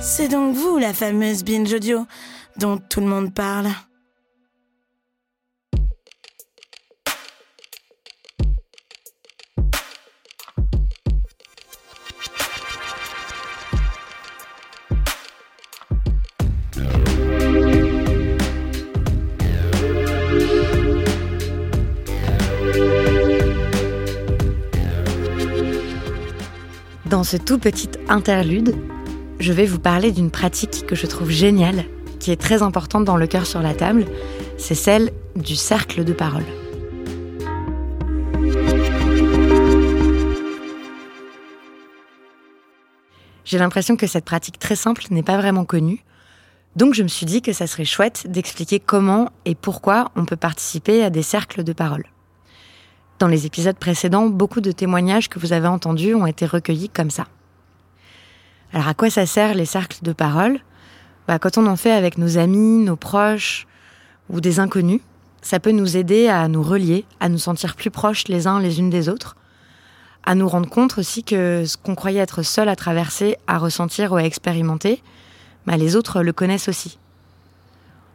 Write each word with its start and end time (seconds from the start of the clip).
C'est 0.00 0.28
donc 0.28 0.54
vous 0.54 0.78
la 0.78 0.92
fameuse 0.92 1.42
binge 1.42 1.72
audio 1.72 2.06
dont 2.58 2.76
tout 2.78 3.00
le 3.00 3.06
monde 3.06 3.32
parle. 3.32 3.68
Dans 27.06 27.24
ce 27.24 27.36
tout 27.36 27.58
petit 27.58 27.90
interlude, 28.08 28.74
je 29.38 29.52
vais 29.52 29.66
vous 29.66 29.78
parler 29.78 30.12
d'une 30.12 30.30
pratique 30.30 30.86
que 30.86 30.94
je 30.94 31.06
trouve 31.06 31.30
géniale, 31.30 31.84
qui 32.20 32.30
est 32.30 32.40
très 32.40 32.62
importante 32.62 33.04
dans 33.04 33.16
le 33.16 33.26
cœur 33.26 33.46
sur 33.46 33.62
la 33.62 33.74
table, 33.74 34.06
c'est 34.56 34.74
celle 34.74 35.10
du 35.34 35.56
cercle 35.56 36.04
de 36.04 36.12
parole. 36.12 36.44
J'ai 43.44 43.58
l'impression 43.58 43.96
que 43.96 44.06
cette 44.06 44.24
pratique 44.24 44.58
très 44.58 44.76
simple 44.76 45.04
n'est 45.10 45.22
pas 45.22 45.36
vraiment 45.36 45.64
connue, 45.64 46.04
donc 46.76 46.94
je 46.94 47.02
me 47.02 47.08
suis 47.08 47.26
dit 47.26 47.42
que 47.42 47.52
ça 47.52 47.66
serait 47.66 47.84
chouette 47.84 48.26
d'expliquer 48.28 48.80
comment 48.80 49.28
et 49.44 49.54
pourquoi 49.54 50.10
on 50.16 50.24
peut 50.24 50.36
participer 50.36 51.02
à 51.02 51.10
des 51.10 51.22
cercles 51.22 51.64
de 51.64 51.72
parole. 51.72 52.06
Dans 53.18 53.28
les 53.28 53.44
épisodes 53.46 53.76
précédents, 53.76 54.26
beaucoup 54.26 54.60
de 54.60 54.72
témoignages 54.72 55.28
que 55.28 55.38
vous 55.38 55.52
avez 55.52 55.68
entendus 55.68 56.14
ont 56.14 56.26
été 56.26 56.46
recueillis 56.46 56.88
comme 56.88 57.10
ça. 57.10 57.26
Alors 58.72 58.88
à 58.88 58.94
quoi 58.94 59.10
ça 59.10 59.26
sert 59.26 59.54
les 59.54 59.66
cercles 59.66 59.98
de 60.02 60.12
parole? 60.12 60.58
Bah, 61.28 61.38
Quand 61.38 61.58
on 61.58 61.66
en 61.66 61.76
fait 61.76 61.92
avec 61.92 62.16
nos 62.16 62.38
amis, 62.38 62.82
nos 62.82 62.96
proches 62.96 63.66
ou 64.30 64.40
des 64.40 64.60
inconnus, 64.60 65.00
ça 65.42 65.60
peut 65.60 65.72
nous 65.72 65.96
aider 65.96 66.28
à 66.28 66.48
nous 66.48 66.62
relier, 66.62 67.04
à 67.20 67.28
nous 67.28 67.38
sentir 67.38 67.76
plus 67.76 67.90
proches 67.90 68.28
les 68.28 68.46
uns 68.46 68.60
les 68.60 68.78
unes 68.78 68.90
des 68.90 69.08
autres, 69.08 69.36
à 70.24 70.34
nous 70.34 70.48
rendre 70.48 70.70
compte 70.70 70.96
aussi 70.98 71.22
que 71.24 71.64
ce 71.66 71.76
qu'on 71.76 71.94
croyait 71.94 72.20
être 72.20 72.42
seul 72.42 72.68
à 72.68 72.76
traverser, 72.76 73.36
à 73.46 73.58
ressentir 73.58 74.12
ou 74.12 74.16
à 74.16 74.24
expérimenter, 74.24 75.02
bah, 75.66 75.76
les 75.76 75.96
autres 75.96 76.22
le 76.22 76.32
connaissent 76.32 76.68
aussi. 76.68 76.98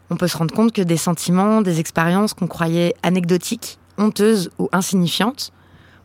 On 0.10 0.16
peut 0.16 0.28
se 0.28 0.38
rendre 0.38 0.56
compte 0.56 0.72
que 0.72 0.82
des 0.82 0.98
sentiments, 0.98 1.62
des 1.62 1.80
expériences 1.80 2.34
qu'on 2.34 2.48
croyait 2.48 2.96
anecdotiques, 3.04 3.78
honteuses 3.98 4.50
ou 4.58 4.70
insignifiantes, 4.72 5.52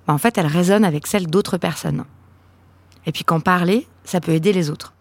bah, 0.06 0.12
en 0.12 0.18
fait 0.18 0.36
elles 0.36 0.46
résonnent 0.46 0.84
avec 0.84 1.06
celles 1.06 1.28
d'autres 1.28 1.56
personnes. 1.56 2.04
Et 3.06 3.12
puis 3.12 3.24
qu'en 3.24 3.40
parler, 3.40 3.86
ça 4.04 4.20
peut 4.20 4.32
aider 4.32 4.52
les 4.52 4.70
autres. 4.70 4.92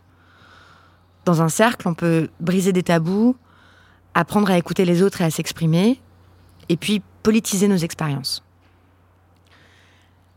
Dans 1.26 1.42
un 1.42 1.50
cercle, 1.50 1.88
on 1.88 1.94
peut 1.94 2.30
briser 2.40 2.74
des 2.74 2.84
tabous, 2.84 3.36
apprendre 4.14 4.50
à 4.50 4.58
écouter 4.58 4.86
les 4.86 5.04
autres 5.04 5.22
et 5.22 5.24
à 5.24 5.30
s'exprimer, 5.30 6.00
et 6.70 6.78
puis 6.78 7.02
politiser 7.24 7.68
nos 7.68 7.78
expériences. 7.78 8.44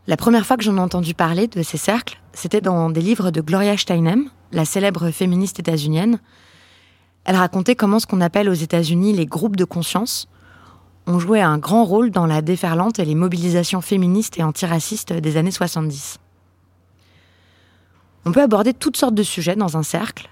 La 0.07 0.17
première 0.17 0.45
fois 0.45 0.57
que 0.57 0.63
j'en 0.63 0.77
ai 0.77 0.81
entendu 0.81 1.15
parler 1.15 1.47
de 1.47 1.63
ces 1.63 1.77
cercles, 1.77 2.19
c'était 2.33 2.61
dans 2.61 2.91
des 2.91 3.01
livres 3.01 3.31
de 3.31 3.41
Gloria 3.41 3.75
Steinem, 3.75 4.29
la 4.51 4.65
célèbre 4.65 5.09
féministe 5.09 5.59
états-unienne. 5.59 6.19
Elle 7.23 7.35
racontait 7.35 7.75
comment 7.75 7.99
ce 7.99 8.05
qu'on 8.05 8.21
appelle 8.21 8.49
aux 8.49 8.53
États-Unis 8.53 9.13
les 9.13 9.25
groupes 9.25 9.55
de 9.55 9.65
conscience 9.65 10.27
ont 11.07 11.19
joué 11.19 11.41
un 11.41 11.57
grand 11.57 11.85
rôle 11.85 12.11
dans 12.11 12.25
la 12.25 12.41
déferlante 12.41 12.99
et 12.99 13.05
les 13.05 13.15
mobilisations 13.15 13.81
féministes 13.81 14.37
et 14.37 14.43
antiracistes 14.43 15.13
des 15.13 15.37
années 15.37 15.51
70. 15.51 16.19
On 18.25 18.31
peut 18.31 18.41
aborder 18.41 18.73
toutes 18.73 18.97
sortes 18.97 19.13
de 19.13 19.23
sujets 19.23 19.55
dans 19.55 19.77
un 19.77 19.83
cercle. 19.83 20.29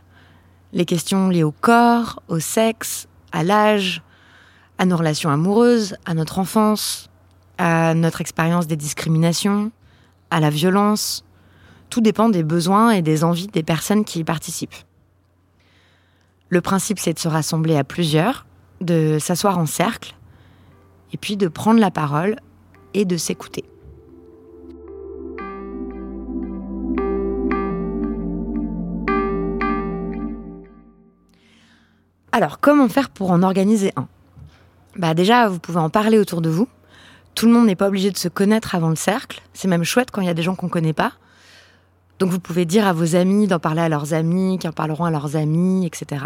Les 0.73 0.85
questions 0.85 1.29
liées 1.29 1.43
au 1.43 1.51
corps, 1.51 2.23
au 2.27 2.39
sexe, 2.39 3.07
à 3.31 3.43
l'âge, 3.43 4.01
à 4.79 4.85
nos 4.85 4.97
relations 4.97 5.29
amoureuses, 5.29 5.95
à 6.05 6.15
notre 6.15 6.39
enfance, 6.39 7.11
à 7.59 7.93
notre 7.93 8.21
expérience 8.21 8.65
des 8.65 8.75
discriminations, 8.75 9.71
à 10.31 10.39
la 10.39 10.49
violence. 10.49 11.23
Tout 11.91 12.01
dépend 12.01 12.29
des 12.29 12.43
besoins 12.43 12.89
et 12.89 13.03
des 13.03 13.23
envies 13.23 13.47
des 13.47 13.61
personnes 13.61 14.05
qui 14.05 14.19
y 14.19 14.23
participent. 14.23 14.75
Le 16.49 16.61
principe, 16.61 16.97
c'est 16.97 17.13
de 17.13 17.19
se 17.19 17.27
rassembler 17.27 17.77
à 17.77 17.83
plusieurs, 17.83 18.47
de 18.81 19.19
s'asseoir 19.19 19.59
en 19.59 19.67
cercle, 19.67 20.15
et 21.11 21.17
puis 21.17 21.37
de 21.37 21.47
prendre 21.47 21.79
la 21.79 21.91
parole 21.91 22.37
et 22.95 23.05
de 23.05 23.17
s'écouter. 23.17 23.63
Alors, 32.35 32.59
comment 32.59 32.89
faire 32.89 33.11
pour 33.11 33.29
en 33.29 33.43
organiser 33.43 33.93
un? 33.95 34.07
Bah 34.95 35.13
déjà, 35.13 35.47
vous 35.47 35.59
pouvez 35.59 35.77
en 35.77 35.91
parler 35.91 36.17
autour 36.17 36.41
de 36.41 36.49
vous. 36.49 36.67
Tout 37.35 37.45
le 37.45 37.51
monde 37.51 37.67
n'est 37.67 37.75
pas 37.75 37.87
obligé 37.87 38.09
de 38.09 38.17
se 38.17 38.27
connaître 38.27 38.73
avant 38.73 38.89
le 38.89 38.95
cercle. 38.95 39.43
C'est 39.53 39.67
même 39.67 39.83
chouette 39.83 40.09
quand 40.09 40.19
il 40.21 40.25
y 40.25 40.31
a 40.31 40.33
des 40.33 40.41
gens 40.41 40.55
qu'on 40.55 40.65
ne 40.65 40.71
connaît 40.71 40.93
pas. 40.93 41.11
Donc 42.17 42.31
vous 42.31 42.39
pouvez 42.39 42.65
dire 42.65 42.87
à 42.87 42.93
vos 42.93 43.15
amis 43.15 43.45
d'en 43.45 43.59
parler 43.59 43.81
à 43.81 43.89
leurs 43.89 44.15
amis, 44.15 44.57
qui 44.57 44.67
en 44.67 44.71
parleront 44.71 45.05
à 45.05 45.11
leurs 45.11 45.35
amis, 45.35 45.85
etc. 45.85 46.25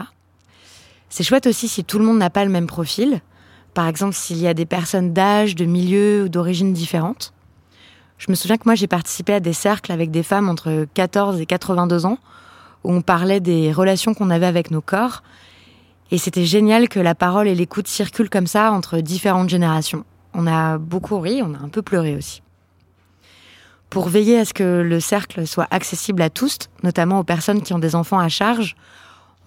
C'est 1.09 1.25
chouette 1.25 1.46
aussi 1.46 1.67
si 1.67 1.84
tout 1.84 2.00
le 2.00 2.06
monde 2.06 2.19
n'a 2.19 2.29
pas 2.29 2.46
le 2.46 2.51
même 2.51 2.67
profil. 2.67 3.19
Par 3.73 3.85
exemple, 3.85 4.16
s'il 4.16 4.38
y 4.38 4.47
a 4.47 4.53
des 4.53 4.66
personnes 4.66 5.12
d'âge, 5.12 5.56
de 5.56 5.66
milieu 5.66 6.23
ou 6.23 6.29
d'origine 6.29 6.72
différentes. 6.72 7.34
Je 8.17 8.28
me 8.29 8.35
souviens 8.35 8.56
que 8.56 8.63
moi, 8.66 8.75
j'ai 8.75 8.88
participé 8.88 9.34
à 9.34 9.41
des 9.41 9.51
cercles 9.51 9.91
avec 9.91 10.12
des 10.12 10.23
femmes 10.23 10.47
entre 10.47 10.88
14 10.94 11.41
et 11.41 11.46
82 11.46 12.06
ans, 12.06 12.17
où 12.85 12.94
on 12.94 13.01
parlait 13.01 13.41
des 13.41 13.73
relations 13.73 14.13
qu'on 14.13 14.29
avait 14.29 14.46
avec 14.46 14.72
nos 14.72 14.79
corps 14.79 15.22
et 16.12 16.18
c'était 16.18 16.45
génial 16.45 16.90
que 16.90 17.00
la 17.00 17.16
parole 17.16 17.47
et 17.47 17.56
l'écoute 17.56 17.88
circulent 17.88 18.29
comme 18.29 18.47
ça 18.47 18.72
entre 18.72 19.00
différentes 19.00 19.50
générations. 19.50 20.06
On 20.34 20.47
a 20.47 20.78
beaucoup 20.78 21.19
ri, 21.19 21.41
on 21.44 21.53
a 21.53 21.57
un 21.57 21.69
peu 21.69 21.81
pleuré 21.81 22.16
aussi. 22.16 22.41
Pour 23.90 24.09
veiller 24.09 24.40
à 24.40 24.46
ce 24.46 24.53
que 24.53 24.81
le 24.81 25.00
cercle 25.00 25.47
soit 25.47 25.67
accessible 25.72 26.22
à 26.22 26.29
tous, 26.29 26.57
notamment 26.84 27.19
aux 27.19 27.23
personnes 27.23 27.62
qui 27.62 27.73
ont 27.73 27.79
des 27.79 27.96
enfants 27.96 28.19
à 28.19 28.29
charge, 28.29 28.75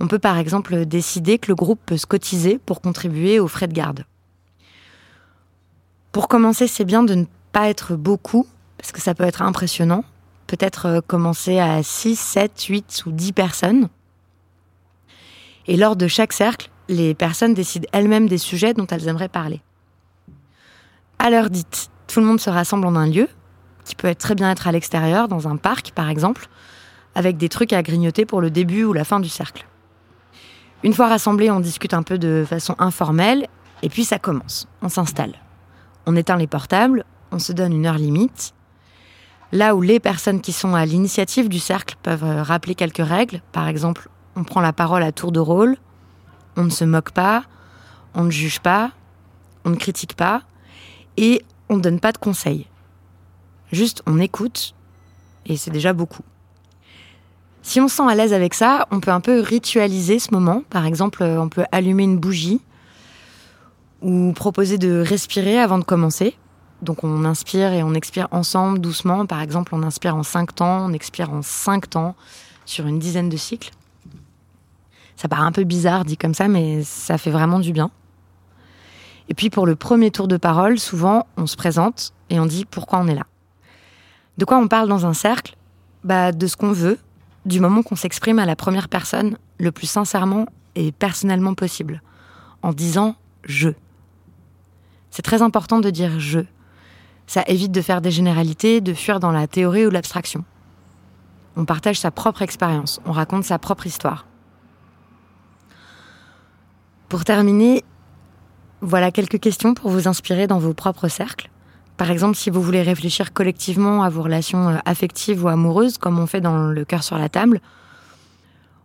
on 0.01 0.09
peut 0.09 0.19
par 0.19 0.39
exemple 0.39 0.87
décider 0.87 1.39
que 1.39 1.49
le 1.49 1.55
groupe 1.55 1.81
peut 1.85 1.99
se 1.99 2.07
cotiser 2.07 2.59
pour 2.59 2.81
contribuer 2.81 3.39
aux 3.39 3.49
frais 3.49 3.69
de 3.69 3.75
garde. 3.75 4.05
Pour 6.13 6.27
commencer, 6.27 6.67
c'est 6.67 6.85
bien 6.85 7.03
de 7.03 7.15
ne 7.15 7.25
pas 7.53 7.69
être 7.69 7.95
beaucoup, 7.95 8.47
parce 8.79 8.93
que 8.93 9.01
ça 9.01 9.15
peut 9.15 9.25
être 9.25 9.43
impressionnant. 9.43 10.05
Peut-être 10.47 10.87
euh, 10.87 11.01
commencer 11.07 11.61
à 11.61 11.83
6, 11.83 12.19
7, 12.19 12.63
8 12.65 13.03
ou 13.07 13.13
10 13.13 13.33
personnes. 13.33 13.89
Et 15.67 15.77
lors 15.77 15.97
de 15.97 16.09
chaque 16.09 16.33
cercle, 16.33 16.71
les 16.89 17.15
personnes 17.15 17.55
décident 17.55 17.87
elles-mêmes 17.93 18.29
des 18.29 18.39
sujets 18.39 18.75
dont 18.75 18.87
elles 18.87 19.09
aimeraient 19.09 19.29
parler. 19.29 19.61
À 21.19 21.31
l'heure 21.31 21.51
dite, 21.51 21.91
tout 22.07 22.21
le 22.21 22.27
monde 22.27 22.41
se 22.41 22.51
rassemble 22.51 22.87
en 22.87 22.97
un 22.97 23.07
lieu, 23.07 23.29
qui 23.85 23.95
peut 23.95 24.15
très 24.15 24.35
bien 24.35 24.51
être 24.51 24.67
à 24.67 24.73
l'extérieur, 24.73 25.29
dans 25.29 25.49
un 25.49 25.57
parc 25.57 25.93
par 25.93 26.09
exemple, 26.09 26.49
avec 27.15 27.37
des 27.37 27.49
trucs 27.49 27.73
à 27.73 27.83
grignoter 27.83 28.25
pour 28.25 28.41
le 28.41 28.51
début 28.51 28.85
ou 28.85 28.93
la 28.93 29.05
fin 29.05 29.21
du 29.21 29.29
cercle. 29.29 29.67
Une 30.83 30.95
fois 30.95 31.09
rassemblés, 31.09 31.51
on 31.51 31.61
discute 31.61 31.93
un 31.93 32.03
peu 32.03 32.19
de 32.19 32.45
façon 32.49 32.75
informelle, 32.79 33.49
et 33.83 33.89
puis 33.89 34.05
ça 34.05 34.19
commence, 34.19 34.67
on 34.83 34.89
s'installe. 34.89 35.35
On 36.07 36.17
éteint 36.17 36.37
les 36.37 36.47
portables, 36.47 37.05
on 37.33 37.39
se 37.39 37.53
donne 37.53 37.73
une 37.73 37.87
heure 37.87 37.99
limite. 37.99 38.55
Là 39.53 39.75
où 39.75 39.83
les 39.83 40.01
personnes 40.01 40.41
qui 40.41 40.53
sont 40.53 40.75
à 40.75 40.87
l'initiative 40.87 41.49
du 41.49 41.59
cercle 41.59 41.97
peuvent 42.03 42.43
rappeler 42.43 42.75
quelques 42.75 43.07
règles, 43.07 43.43
par 43.53 43.69
exemple, 43.69 44.09
on 44.37 44.45
prend 44.45 44.61
la 44.61 44.73
parole 44.73 45.03
à 45.03 45.13
tour 45.13 45.33
de 45.33 45.41
rôle, 45.41 45.77
on 46.57 46.65
ne 46.65 46.71
se 46.71 46.85
moque 46.85 47.11
pas, 47.11 47.45
on 48.15 48.25
ne 48.25 48.31
juge 48.31 48.61
pas, 48.61 48.93
on 49.65 49.71
ne 49.71 49.77
critique 49.77 50.15
pas, 50.15 50.43
et 51.17 51.43
on 51.69 51.77
ne 51.77 51.81
donne 51.81 52.01
pas 52.01 52.13
de 52.13 52.19
conseils. 52.19 52.67
Juste, 53.73 54.03
on 54.07 54.19
écoute, 54.19 54.75
et 55.47 55.57
c'est 55.57 55.71
déjà 55.71 55.93
beaucoup. 55.93 56.23
Si 57.63 57.81
on 57.81 57.89
se 57.89 57.97
sent 57.97 58.09
à 58.09 58.15
l'aise 58.15 58.33
avec 58.33 58.55
ça, 58.55 58.87
on 58.91 59.01
peut 59.01 59.11
un 59.11 59.21
peu 59.21 59.41
ritualiser 59.41 60.19
ce 60.19 60.33
moment. 60.33 60.63
Par 60.71 60.87
exemple, 60.87 61.23
on 61.23 61.49
peut 61.49 61.65
allumer 61.73 62.05
une 62.05 62.19
bougie 62.19 62.61
ou 64.01 64.33
proposer 64.33 64.79
de 64.79 65.05
respirer 65.07 65.59
avant 65.59 65.79
de 65.79 65.85
commencer. 65.85 66.37
Donc 66.81 67.05
on 67.05 67.25
inspire 67.27 67.73
et 67.75 67.83
on 67.83 67.93
expire 67.93 68.29
ensemble 68.31 68.79
doucement. 68.79 69.27
Par 69.27 69.43
exemple, 69.43 69.75
on 69.75 69.83
inspire 69.83 70.17
en 70.17 70.23
5 70.23 70.55
temps, 70.55 70.87
on 70.87 70.93
expire 70.95 71.31
en 71.31 71.43
5 71.43 71.91
temps 71.91 72.17
sur 72.65 72.87
une 72.87 72.99
dizaine 72.99 73.29
de 73.29 73.37
cycles. 73.37 73.71
Ça 75.21 75.29
paraît 75.29 75.43
un 75.43 75.53
peu 75.53 75.65
bizarre 75.65 76.07
dit 76.07 76.17
comme 76.17 76.33
ça, 76.33 76.49
mais 76.49 76.83
ça 76.83 77.19
fait 77.19 77.31
vraiment 77.31 77.59
du 77.59 77.75
bien. 77.75 77.91
Et 79.29 79.35
puis 79.35 79.51
pour 79.51 79.67
le 79.67 79.77
premier 79.77 80.11
tour 80.11 80.29
de 80.29 80.39
parole, 80.39 80.79
souvent 80.79 81.27
on 81.37 81.47
se 81.47 81.59
présente 81.59 82.15
et 82.31 82.41
on 82.41 82.47
dit 82.47 82.65
pourquoi 82.65 83.01
on 83.01 83.07
est 83.07 83.15
là. 83.15 83.27
De 84.39 84.47
quoi 84.47 84.57
on 84.57 84.67
parle 84.67 84.89
dans 84.89 85.05
un 85.05 85.13
cercle? 85.13 85.57
Bah 86.05 86.33
de 86.33 86.47
ce 86.47 86.57
qu'on 86.57 86.73
veut, 86.73 86.99
du 87.45 87.61
moment 87.61 87.83
qu'on 87.83 87.97
s'exprime 87.97 88.39
à 88.39 88.47
la 88.47 88.57
première 88.57 88.89
personne 88.89 89.37
le 89.59 89.71
plus 89.71 89.87
sincèrement 89.87 90.47
et 90.75 90.91
personnellement 90.91 91.53
possible, 91.53 92.01
en 92.63 92.73
disant 92.73 93.15
je. 93.45 93.69
C'est 95.11 95.21
très 95.21 95.43
important 95.43 95.81
de 95.81 95.91
dire 95.91 96.19
je. 96.19 96.41
Ça 97.27 97.45
évite 97.47 97.73
de 97.73 97.83
faire 97.83 98.01
des 98.01 98.11
généralités, 98.11 98.81
de 98.81 98.95
fuir 98.95 99.21
dans 99.21 99.33
la 99.33 99.47
théorie 99.47 99.85
ou 99.85 99.91
l'abstraction. 99.91 100.47
On 101.57 101.67
partage 101.67 102.01
sa 102.01 102.11
propre 102.11 102.41
expérience, 102.41 103.03
on 103.05 103.13
raconte 103.13 103.45
sa 103.45 103.59
propre 103.59 103.87
histoire. 103.87 104.25
Pour 107.11 107.25
terminer, 107.25 107.83
voilà 108.81 109.11
quelques 109.11 109.41
questions 109.41 109.75
pour 109.75 109.91
vous 109.91 110.07
inspirer 110.07 110.47
dans 110.47 110.61
vos 110.61 110.75
propres 110.75 111.09
cercles. 111.09 111.51
Par 111.97 112.09
exemple, 112.09 112.37
si 112.37 112.51
vous 112.51 112.63
voulez 112.63 112.83
réfléchir 112.83 113.33
collectivement 113.33 114.05
à 114.05 114.09
vos 114.09 114.23
relations 114.23 114.69
euh, 114.69 114.79
affectives 114.85 115.43
ou 115.45 115.49
amoureuses, 115.49 115.99
comme 115.99 116.21
on 116.21 116.29
fait 116.29 116.41
dans 116.41 116.69
le 116.69 116.85
cœur 116.85 117.03
sur 117.03 117.19
la 117.19 117.29
table, 117.29 117.61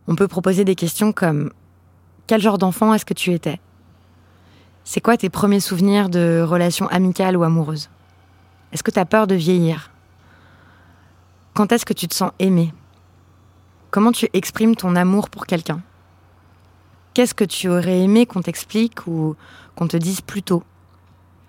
on 0.07 0.15
peut 0.15 0.27
proposer 0.27 0.65
des 0.65 0.73
questions 0.73 1.11
comme 1.11 1.51
quel 2.25 2.41
genre 2.41 2.57
d'enfant 2.57 2.95
est-ce 2.95 3.05
que 3.05 3.13
tu 3.13 3.31
étais? 3.31 3.59
C'est 4.85 5.01
quoi 5.01 5.17
tes 5.17 5.29
premiers 5.29 5.59
souvenirs 5.59 6.09
de 6.09 6.43
relations 6.43 6.87
amicales 6.87 7.37
ou 7.37 7.43
amoureuses? 7.43 7.91
Est-ce 8.71 8.81
que 8.81 8.89
tu 8.89 8.99
as 8.99 9.05
peur 9.05 9.27
de 9.27 9.35
vieillir? 9.35 9.91
Quand 11.53 11.71
est-ce 11.71 11.85
que 11.85 11.93
tu 11.93 12.07
te 12.07 12.15
sens 12.15 12.31
aimé? 12.39 12.73
Comment 13.91 14.11
tu 14.11 14.27
exprimes 14.33 14.75
ton 14.75 14.95
amour 14.95 15.29
pour 15.29 15.45
quelqu'un? 15.45 15.83
Qu'est-ce 17.15 17.33
que 17.33 17.45
tu 17.45 17.69
aurais 17.69 18.01
aimé 18.01 18.25
qu'on 18.25 18.41
t'explique 18.41 19.07
ou 19.07 19.37
qu'on 19.77 19.87
te 19.87 19.95
dise 19.95 20.19
plus 20.19 20.43
tôt? 20.43 20.63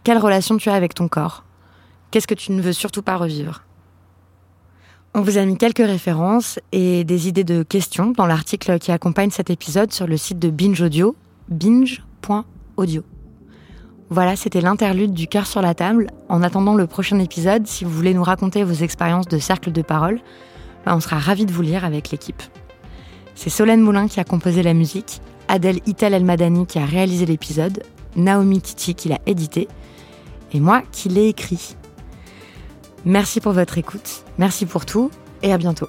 Quelle 0.05 0.19
relation 0.19 0.57
tu 0.59 0.71
as 0.71 0.75
avec 0.75 0.95
ton 0.95 1.09
corps? 1.09 1.43
Qu'est-ce 2.13 2.29
que 2.29 2.35
tu 2.35 2.53
ne 2.53 2.63
veux 2.63 2.73
surtout 2.73 3.03
pas 3.03 3.17
revivre? 3.17 3.65
On 5.13 5.23
vous 5.23 5.39
a 5.39 5.45
mis 5.45 5.59
quelques 5.59 5.79
références 5.79 6.61
et 6.71 7.03
des 7.03 7.27
idées 7.27 7.43
de 7.43 7.65
questions 7.65 8.13
dans 8.13 8.27
l'article 8.27 8.79
qui 8.79 8.93
accompagne 8.93 9.31
cet 9.31 9.51
épisode 9.51 9.93
sur 9.93 10.07
le 10.07 10.17
site 10.17 10.39
de 10.39 10.51
Binge 10.51 10.81
Audio, 10.81 11.17
binge.audio. 11.49 13.03
Voilà, 14.09 14.37
c'était 14.37 14.61
l'interlude 14.61 15.15
du 15.15 15.27
cœur 15.27 15.49
sur 15.49 15.63
la 15.63 15.75
table. 15.75 16.07
En 16.29 16.45
attendant 16.45 16.77
le 16.77 16.87
prochain 16.87 17.19
épisode, 17.19 17.67
si 17.67 17.85
vous 17.85 17.91
voulez 17.91 18.15
nous 18.15 18.23
raconter 18.23 18.63
vos 18.63 18.85
expériences 18.85 19.27
de 19.27 19.39
cercle 19.39 19.73
de 19.73 19.83
parole, 19.83 20.21
ben, 20.85 20.95
on 20.95 21.01
sera 21.01 21.19
ravis 21.19 21.45
de 21.45 21.53
vous 21.53 21.63
lire 21.63 21.85
avec 21.85 22.13
l'équipe. 22.13 22.41
C'est 23.35 23.51
Solène 23.51 23.81
Moulin 23.81 24.07
qui 24.07 24.21
a 24.21 24.25
composé 24.25 24.63
la 24.63 24.73
musique, 24.73 25.21
Adèle 25.49 25.81
Ital 25.87 26.15
El-Madani 26.15 26.67
qui 26.67 26.79
a 26.79 26.85
réalisé 26.85 27.27
l'épisode, 27.27 27.83
Naomi 28.17 28.61
Titi 28.61 28.95
qui 28.95 29.09
l'a 29.09 29.21
édité, 29.27 29.69
et 30.53 30.61
moi 30.61 30.83
qui 30.93 31.09
l'ai 31.09 31.29
écrit. 31.29 31.77
Merci 33.05 33.41
pour 33.41 33.53
votre 33.53 33.79
écoute, 33.79 34.25
merci 34.39 34.67
pour 34.67 34.87
tout, 34.87 35.11
et 35.43 35.53
à 35.53 35.59
bientôt. 35.59 35.89